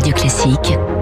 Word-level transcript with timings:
Radio 0.00 0.14
Classique. 0.14 0.99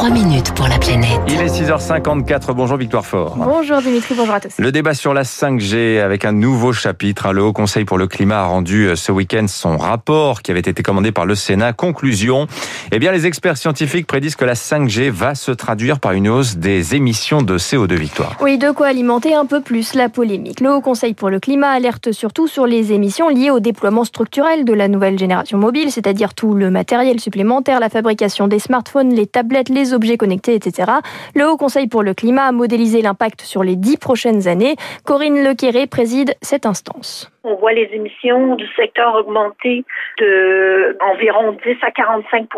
3 0.00 0.08
minutes 0.08 0.54
pour 0.54 0.66
la 0.66 0.78
planète. 0.78 1.20
Il 1.28 1.38
est 1.42 1.48
6h54. 1.48 2.54
Bonjour 2.54 2.78
Victoire 2.78 3.04
Fort. 3.04 3.36
Bonjour 3.36 3.82
Dimitri, 3.82 4.14
bonjour 4.16 4.34
à 4.34 4.40
tous. 4.40 4.54
Le 4.56 4.72
débat 4.72 4.94
sur 4.94 5.12
la 5.12 5.24
5G 5.24 6.00
avec 6.00 6.24
un 6.24 6.32
nouveau 6.32 6.72
chapitre. 6.72 7.34
Le 7.34 7.42
Haut 7.42 7.52
Conseil 7.52 7.84
pour 7.84 7.98
le 7.98 8.06
climat 8.06 8.40
a 8.40 8.44
rendu 8.46 8.86
euh, 8.86 8.96
ce 8.96 9.12
week-end 9.12 9.44
son 9.46 9.76
rapport 9.76 10.40
qui 10.40 10.52
avait 10.52 10.60
été 10.60 10.82
commandé 10.82 11.12
par 11.12 11.26
le 11.26 11.34
Sénat. 11.34 11.74
Conclusion. 11.74 12.46
Eh 12.92 12.98
bien, 12.98 13.12
les 13.12 13.26
experts 13.26 13.58
scientifiques 13.58 14.06
prédisent 14.06 14.36
que 14.36 14.46
la 14.46 14.54
5G 14.54 15.10
va 15.10 15.34
se 15.34 15.50
traduire 15.50 16.00
par 16.00 16.12
une 16.12 16.30
hausse 16.30 16.56
des 16.56 16.94
émissions 16.94 17.42
de 17.42 17.58
CO2 17.58 17.92
Victoire. 17.92 18.38
Oui, 18.40 18.56
de 18.56 18.70
quoi 18.70 18.86
alimenter 18.86 19.34
un 19.34 19.44
peu 19.44 19.60
plus 19.60 19.92
la 19.92 20.08
polémique. 20.08 20.60
Le 20.62 20.72
Haut 20.72 20.80
Conseil 20.80 21.12
pour 21.12 21.28
le 21.28 21.40
climat 21.40 21.72
alerte 21.72 22.12
surtout 22.12 22.48
sur 22.48 22.64
les 22.64 22.94
émissions 22.94 23.28
liées 23.28 23.50
au 23.50 23.60
déploiement 23.60 24.04
structurel 24.04 24.64
de 24.64 24.72
la 24.72 24.88
nouvelle 24.88 25.18
génération 25.18 25.58
mobile, 25.58 25.90
c'est-à-dire 25.90 26.32
tout 26.32 26.54
le 26.54 26.70
matériel 26.70 27.20
supplémentaire, 27.20 27.80
la 27.80 27.90
fabrication 27.90 28.48
des 28.48 28.60
smartphones, 28.60 29.12
les 29.12 29.26
tablettes, 29.26 29.68
les 29.68 29.89
objets 29.94 30.16
connectés, 30.16 30.54
etc. 30.54 30.92
Le 31.34 31.48
Haut 31.48 31.56
Conseil 31.56 31.88
pour 31.88 32.02
le 32.02 32.14
climat 32.14 32.44
a 32.44 32.52
modélisé 32.52 33.02
l'impact 33.02 33.42
sur 33.42 33.62
les 33.62 33.76
dix 33.76 33.96
prochaines 33.96 34.48
années. 34.48 34.76
Corinne 35.04 35.44
Lequéré 35.44 35.86
préside 35.86 36.34
cette 36.42 36.66
instance. 36.66 37.30
On 37.42 37.54
voit 37.54 37.72
les 37.72 37.88
émissions 37.92 38.54
du 38.56 38.66
secteur 38.76 39.14
augmenter 39.14 39.84
de 40.18 40.98
environ 41.00 41.56
10 41.64 41.76
à 41.82 41.90
45 41.90 42.48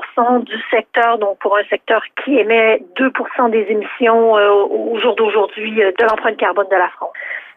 du 0.44 0.56
secteur, 0.70 1.18
donc 1.18 1.38
pour 1.38 1.56
un 1.56 1.64
secteur 1.70 2.02
qui 2.24 2.36
émet 2.36 2.82
2 2.96 3.12
des 3.50 3.66
émissions 3.70 4.36
euh, 4.36 4.50
au 4.50 4.98
jour 4.98 5.14
d'aujourd'hui 5.14 5.82
euh, 5.82 5.92
de 5.98 6.04
l'empreinte 6.04 6.36
carbone 6.36 6.66
de 6.70 6.76
la 6.76 6.88
France. 6.88 7.12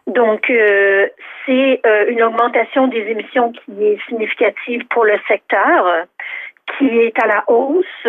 Donc, 0.06 0.48
euh, 0.50 1.08
c'est 1.44 1.80
une 2.08 2.22
augmentation 2.22 2.86
des 2.86 3.02
émissions 3.08 3.52
qui 3.52 3.84
est 3.84 3.98
significative 4.08 4.86
pour 4.90 5.04
le 5.04 5.18
secteur, 5.26 6.06
qui 6.78 6.86
est 6.86 7.18
à 7.20 7.26
la 7.26 7.44
hausse 7.48 8.06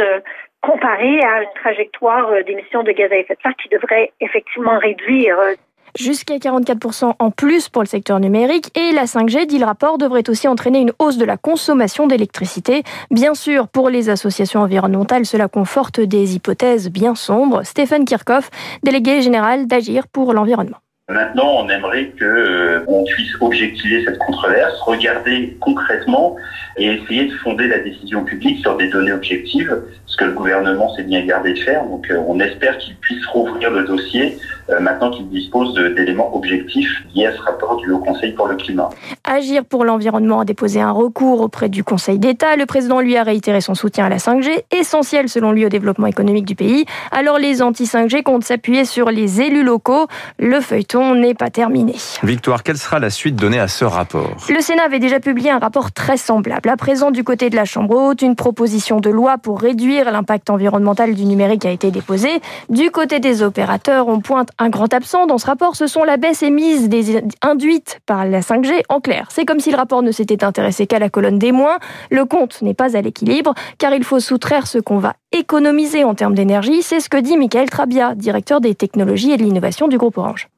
comparé 0.68 1.22
à 1.22 1.44
une 1.44 1.54
trajectoire 1.56 2.30
euh, 2.30 2.44
d'émissions 2.44 2.84
de 2.84 2.92
gaz 2.92 3.12
à 3.12 3.18
effet 3.18 3.36
de 3.36 3.42
serre 3.42 3.56
qui 3.62 3.70
devrait 3.70 4.12
effectivement 4.20 4.78
réduire 4.78 5.40
euh, 5.40 5.54
jusqu'à 5.98 6.36
44% 6.36 7.14
en 7.18 7.32
plus 7.32 7.70
pour 7.70 7.82
le 7.82 7.88
secteur 7.88 8.20
numérique. 8.20 8.78
Et 8.78 8.92
la 8.92 9.06
5G, 9.06 9.46
dit 9.46 9.60
le 9.60 9.66
rapport, 9.66 9.98
devrait 9.98 10.30
aussi 10.30 10.48
entraîner 10.48 10.80
une 10.80 10.92
hausse 11.00 11.18
de 11.18 11.26
la 11.26 11.38
consommation 11.38 12.06
d'électricité. 12.06 12.84
Bien 13.10 13.34
sûr, 13.34 13.68
pour 13.70 13.90
les 13.90 14.10
associations 14.10 14.62
environnementales, 14.62 15.26
cela 15.26 15.48
conforte 15.48 16.00
des 16.00 16.36
hypothèses 16.36 16.92
bien 16.92 17.16
sombres. 17.16 17.64
Stéphane 17.64 18.06
Kirchhoff, 18.06 18.50
délégué 18.84 19.22
général 19.22 19.68
d'Agir 19.68 20.08
pour 20.08 20.34
l'environnement. 20.34 20.78
Maintenant, 21.10 21.64
on 21.64 21.70
aimerait 21.70 22.08
que 22.20 22.26
euh, 22.26 22.84
on 22.86 23.06
puisse 23.06 23.32
objectiver 23.40 24.04
cette 24.04 24.18
controverse, 24.18 24.78
regarder 24.82 25.56
concrètement 25.62 26.36
et 26.76 26.88
essayer 26.88 27.28
de 27.28 27.34
fonder 27.36 27.66
la 27.66 27.80
décision 27.80 28.26
publique 28.26 28.60
sur 28.60 28.76
des 28.76 28.90
données 28.90 29.14
objectives, 29.14 29.84
ce 30.06 30.18
que 30.18 30.26
le 30.26 30.34
gouvernement 30.34 30.94
s'est 30.96 31.04
bien 31.04 31.26
gardé 31.26 31.54
de 31.54 31.60
faire. 31.60 31.86
Donc, 31.86 32.12
euh, 32.12 32.22
on 32.28 32.42
espère 32.42 32.78
qu'il 32.80 32.98
puisse 32.98 33.26
rouvrir 33.28 33.72
le 33.72 33.86
dossier 33.86 34.38
euh, 34.70 34.82
maintenant 34.82 35.10
qu'il 35.10 35.30
dispose 35.30 35.74
d'éléments 35.96 36.36
objectifs 36.36 36.92
liés 37.16 37.28
à 37.28 37.32
ce 37.32 37.42
rapport 37.42 37.78
du 37.78 37.90
Haut 37.90 38.00
Conseil 38.00 38.34
pour 38.34 38.50
le 38.50 38.58
climat. 38.58 38.90
Agir 39.30 39.66
pour 39.66 39.84
l'environnement 39.84 40.40
a 40.40 40.46
déposé 40.46 40.80
un 40.80 40.92
recours 40.92 41.42
auprès 41.42 41.68
du 41.68 41.84
Conseil 41.84 42.18
d'État. 42.18 42.56
Le 42.56 42.66
président 42.66 43.02
lui 43.02 43.18
a 43.18 43.24
réitéré 43.24 43.60
son 43.60 43.76
soutien 43.76 44.06
à 44.06 44.10
la 44.10 44.20
5G, 44.20 44.64
essentiel 44.72 45.28
selon 45.28 45.52
lui 45.52 45.66
au 45.66 45.70
développement 45.70 46.08
économique 46.08 46.46
du 46.46 46.56
pays. 46.56 46.86
Alors 47.12 47.38
les 47.38 47.62
anti-5G 47.62 48.24
comptent 48.24 48.46
s'appuyer 48.46 48.86
sur 48.86 49.12
les 49.12 49.42
élus 49.42 49.64
locaux. 49.64 50.08
Le 50.40 50.62
feuilleton 50.62 51.14
n'est 51.16 51.34
pas 51.34 51.50
terminé. 51.50 51.96
Victoire, 52.24 52.64
quelle 52.64 52.78
sera 52.78 53.00
la 53.00 53.10
suite 53.10 53.36
donnée 53.36 53.60
à 53.60 53.68
ce 53.68 53.84
rapport? 53.84 54.32
Le 54.50 54.62
Sénat 54.62 54.84
avait 54.84 55.00
déjà 55.00 55.20
publié 55.20 55.52
un 55.52 55.60
rapport 55.60 55.92
très 55.92 56.16
semblable. 56.16 56.70
À 56.70 56.78
présent, 56.78 57.12
du 57.12 57.26
côté 57.26 57.50
de 57.50 57.58
la 57.58 57.66
Chambre 57.66 57.98
haute, 57.98 58.22
une 58.22 58.38
proposition 58.38 59.02
de 59.02 59.10
loi 59.10 59.38
pour 59.38 59.60
réduire 59.60 60.10
l'impact 60.10 60.50
environnemental 60.50 61.14
du 61.14 61.26
numérique 61.26 61.66
a 61.66 61.72
été 61.72 61.92
déposée. 61.92 62.40
Du 62.70 62.92
côté 62.92 63.20
des 63.20 63.44
opérateurs, 63.44 64.08
on 64.08 64.22
pointe 64.22 64.52
un 64.58 64.70
grand 64.70 64.94
absent 64.94 65.26
dans 65.26 65.38
ce 65.38 65.48
rapport, 65.48 65.76
ce 65.76 65.88
sont 65.88 66.06
la 66.06 66.16
baisse 66.16 66.44
émise 66.44 66.88
des 66.88 67.22
induites 67.42 68.00
par 68.06 68.24
la 68.24 68.40
5G. 68.40 68.84
En 68.88 69.02
clair, 69.02 69.17
c'est 69.30 69.46
comme 69.46 69.60
si 69.60 69.72
le 69.72 69.78
rapport 69.78 70.02
ne 70.02 70.12
s'était 70.12 70.44
intéressé 70.44 70.88
qu'à 70.88 71.00
la 71.00 71.10
colonne 71.10 71.40
des 71.40 71.52
moins. 71.52 71.78
Le 72.10 72.26
compte 72.26 72.62
n'est 72.62 72.74
pas 72.74 72.96
à 72.98 73.02
l'équilibre, 73.02 73.54
car 73.78 73.94
il 73.94 74.04
faut 74.04 74.20
soustraire 74.20 74.68
ce 74.68 74.78
qu'on 74.78 75.00
va 75.00 75.16
économiser 75.32 76.04
en 76.04 76.16
termes 76.16 76.36
d'énergie. 76.36 76.82
C'est 76.82 77.00
ce 77.00 77.10
que 77.10 77.18
dit 77.18 77.38
Michael 77.38 77.70
Trabia, 77.70 78.16
directeur 78.16 78.62
des 78.62 78.76
technologies 78.76 79.32
et 79.32 79.38
de 79.38 79.44
l'innovation 79.44 79.88
du 79.88 79.98
groupe 79.98 80.18
Orange. 80.18 80.50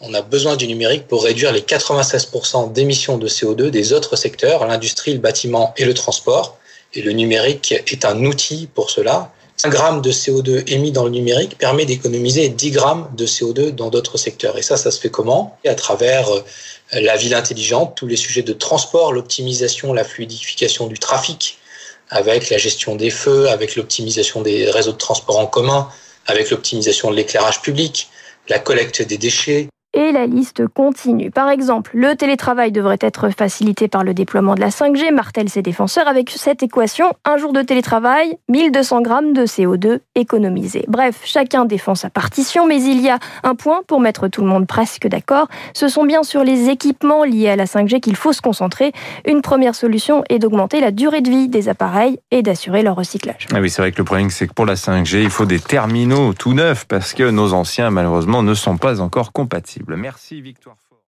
On 0.00 0.14
a 0.14 0.22
besoin 0.22 0.56
du 0.56 0.66
numérique 0.66 1.06
pour 1.06 1.24
réduire 1.24 1.52
les 1.52 1.60
96% 1.60 2.72
d'émissions 2.72 3.18
de 3.18 3.28
CO2 3.28 3.68
des 3.68 3.92
autres 3.92 4.16
secteurs, 4.16 4.66
l'industrie, 4.66 5.12
le 5.12 5.20
bâtiment 5.20 5.74
et 5.76 5.84
le 5.84 5.92
transport. 5.92 6.56
Et 6.94 7.02
le 7.02 7.12
numérique 7.12 7.72
est 7.72 8.04
un 8.04 8.24
outil 8.24 8.68
pour 8.74 8.90
cela. 8.90 9.30
1 9.62 9.68
gramme 9.68 10.00
de 10.00 10.10
CO2 10.10 10.62
émis 10.72 10.92
dans 10.92 11.04
le 11.04 11.10
numérique 11.10 11.58
permet 11.58 11.84
d'économiser 11.84 12.48
10 12.48 12.70
grammes 12.70 13.10
de 13.16 13.26
CO2 13.26 13.70
dans 13.70 13.90
d'autres 13.90 14.16
secteurs. 14.16 14.56
Et 14.58 14.62
ça, 14.62 14.76
ça 14.76 14.90
se 14.90 15.00
fait 15.00 15.10
comment? 15.10 15.58
À 15.66 15.74
travers 15.74 16.30
euh, 16.30 16.42
la 16.92 17.16
ville 17.16 17.34
intelligente, 17.34 17.94
tous 17.96 18.06
les 18.06 18.16
sujets 18.16 18.42
de 18.42 18.52
transport, 18.52 19.12
l'optimisation, 19.12 19.92
la 19.92 20.04
fluidification 20.04 20.86
du 20.86 20.98
trafic, 20.98 21.58
avec 22.08 22.50
la 22.50 22.58
gestion 22.58 22.96
des 22.96 23.10
feux, 23.10 23.48
avec 23.48 23.76
l'optimisation 23.76 24.42
des 24.42 24.70
réseaux 24.70 24.92
de 24.92 24.98
transport 24.98 25.38
en 25.38 25.46
commun, 25.46 25.88
avec 26.26 26.50
l'optimisation 26.50 27.10
de 27.10 27.16
l'éclairage 27.16 27.62
public, 27.62 28.08
la 28.48 28.58
collecte 28.58 29.02
des 29.02 29.18
déchets, 29.18 29.68
et 29.92 30.12
la 30.12 30.26
liste 30.26 30.66
continue. 30.68 31.30
Par 31.30 31.48
exemple, 31.48 31.92
le 31.94 32.14
télétravail 32.14 32.72
devrait 32.72 32.98
être 33.00 33.30
facilité 33.30 33.88
par 33.88 34.04
le 34.04 34.14
déploiement 34.14 34.54
de 34.54 34.60
la 34.60 34.68
5G, 34.68 35.12
martèle 35.12 35.48
ses 35.48 35.62
défenseurs 35.62 36.06
avec 36.06 36.30
cette 36.30 36.62
équation, 36.62 37.12
un 37.24 37.36
jour 37.36 37.52
de 37.52 37.62
télétravail, 37.62 38.38
1200 38.48 39.02
grammes 39.02 39.32
de 39.32 39.46
CO2 39.46 40.00
économisés. 40.14 40.84
Bref, 40.88 41.20
chacun 41.24 41.64
défend 41.64 41.94
sa 41.94 42.10
partition, 42.10 42.66
mais 42.66 42.82
il 42.82 43.00
y 43.00 43.08
a 43.08 43.18
un 43.42 43.54
point 43.54 43.82
pour 43.86 44.00
mettre 44.00 44.28
tout 44.28 44.42
le 44.42 44.48
monde 44.48 44.66
presque 44.66 45.08
d'accord, 45.08 45.48
ce 45.74 45.88
sont 45.88 46.04
bien 46.04 46.22
sur 46.22 46.44
les 46.44 46.68
équipements 46.68 47.24
liés 47.24 47.48
à 47.48 47.56
la 47.56 47.64
5G 47.64 48.00
qu'il 48.00 48.16
faut 48.16 48.32
se 48.32 48.40
concentrer. 48.40 48.92
Une 49.26 49.42
première 49.42 49.74
solution 49.74 50.22
est 50.28 50.38
d'augmenter 50.38 50.80
la 50.80 50.90
durée 50.90 51.20
de 51.20 51.30
vie 51.30 51.48
des 51.48 51.68
appareils 51.68 52.18
et 52.30 52.42
d'assurer 52.42 52.82
leur 52.82 52.96
recyclage. 52.96 53.46
Ah 53.52 53.60
oui, 53.60 53.70
c'est 53.70 53.82
vrai 53.82 53.92
que 53.92 53.98
le 53.98 54.04
problème, 54.04 54.30
c'est 54.30 54.46
que 54.46 54.54
pour 54.54 54.66
la 54.66 54.74
5G, 54.74 55.22
il 55.22 55.30
faut 55.30 55.46
des 55.46 55.60
terminaux 55.60 56.32
tout 56.34 56.54
neufs 56.54 56.86
parce 56.86 57.12
que 57.12 57.30
nos 57.30 57.52
anciens, 57.52 57.90
malheureusement, 57.90 58.42
ne 58.42 58.54
sont 58.54 58.76
pas 58.76 59.00
encore 59.00 59.32
compatibles. 59.32 59.79
Merci 59.88 60.40
Victoire. 60.40 60.76